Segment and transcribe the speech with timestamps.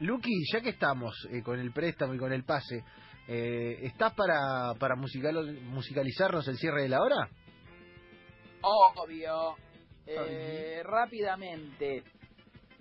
[0.00, 2.82] Luqui, ya que estamos eh, con el préstamo y con el pase,
[3.28, 7.28] eh, ¿estás para, para musical, musicalizarnos el cierre de la hora?
[8.62, 9.56] Obvio.
[10.06, 12.02] Eh, rápidamente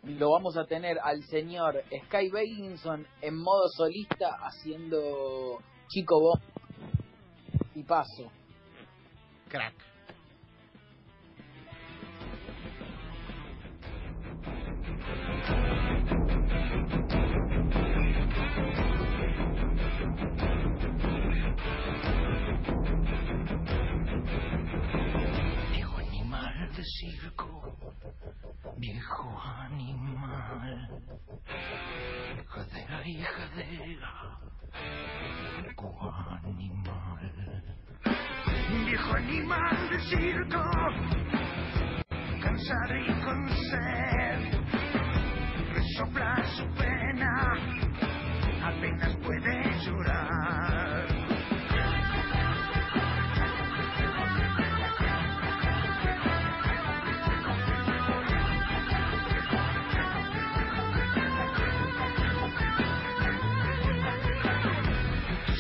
[0.03, 5.59] lo vamos a tener al señor Sky Baginson en modo solista haciendo
[5.89, 6.41] Chico Bomb
[7.75, 8.31] y paso.
[9.49, 9.75] Crack.
[28.79, 29.29] Viejo
[29.65, 30.87] animal,
[32.47, 34.39] jadera y jadera,
[35.61, 37.33] viejo animal.
[38.85, 40.63] Viejo animal de circo,
[42.41, 43.88] cansado y con sed,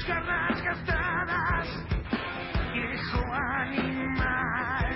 [0.05, 1.67] garras gastadas,
[2.73, 4.87] viejo animal.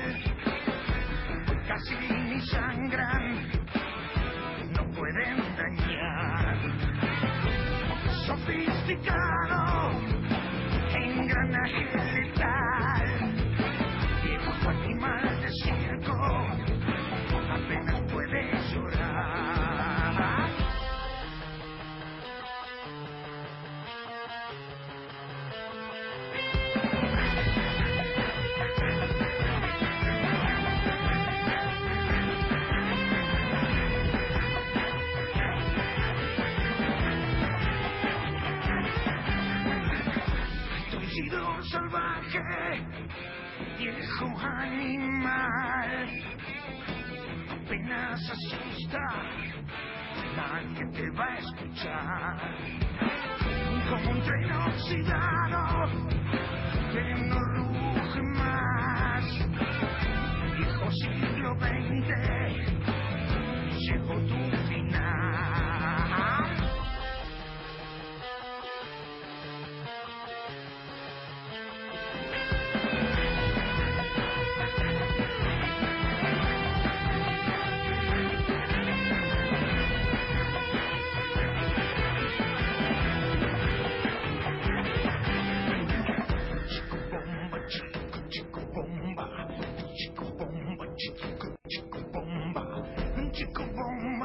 [1.68, 3.52] Casi ni sangran,
[4.76, 6.58] no pueden dañar.
[8.26, 9.92] Sofisticado,
[10.94, 13.13] engranaje letal.
[41.72, 42.84] Salvaje,
[43.78, 46.10] viejo animal,
[47.50, 49.08] apenas asusta,
[50.36, 52.38] nadie te va a escuchar.
[53.90, 55.90] Como un tren oxidado,
[56.92, 57.93] que no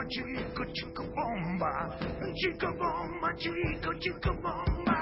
[0.09, 1.97] chico, chico bomba,
[2.33, 4.98] chico bomba, chico, chico bomba.